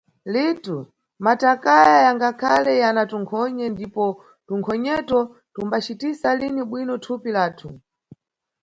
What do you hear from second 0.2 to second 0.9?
Litu: